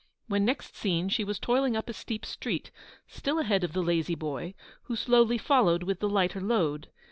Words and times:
When 0.25 0.45
next 0.45 0.75
seen 0.75 1.09
she 1.09 1.23
was 1.23 1.37
toiling 1.37 1.77
up 1.77 1.87
a 1.87 1.93
steep 1.93 2.25
street, 2.25 2.71
still 3.07 3.37
ahead 3.37 3.63
of 3.63 3.73
the 3.73 3.83
lazy 3.83 4.15
boy, 4.15 4.55
who 4.85 4.95
slowly 4.95 5.37
followed 5.37 5.83
with 5.83 5.99
the 5.99 6.09
lighter 6.09 6.41
load. 6.41 6.89